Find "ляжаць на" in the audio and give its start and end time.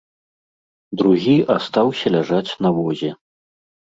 2.15-2.75